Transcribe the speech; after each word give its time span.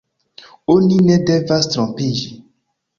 Oni 0.77 0.97
ne 1.11 1.19
devas 1.29 1.71
trompiĝi. 1.77 2.37